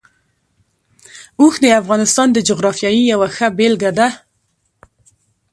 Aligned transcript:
اوښ 1.41 1.55
د 1.63 1.65
افغانستان 1.81 2.27
د 2.33 2.37
جغرافیې 2.47 3.01
یوه 3.13 3.27
ښه 3.35 3.47
بېلګه 3.57 3.91
ده. 3.97 4.07